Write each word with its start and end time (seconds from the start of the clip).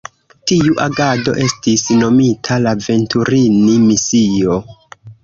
Tiu 0.51 0.77
agado 0.85 1.35
estis 1.43 1.83
nomita 1.99 2.57
la 2.63 2.73
Venturini-misio. 2.87 4.57